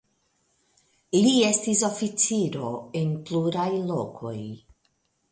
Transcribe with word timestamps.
Li 1.25 1.33
estis 1.49 1.83
oficiro 1.87 2.71
en 3.01 3.11
pluraj 3.27 3.67
lokoj. 3.91 4.35